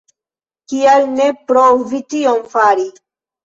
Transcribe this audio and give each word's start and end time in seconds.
Kial 0.73 1.05
ne 1.11 1.29
provi 1.53 2.03
tion 2.17 2.43
fari? 2.59 2.91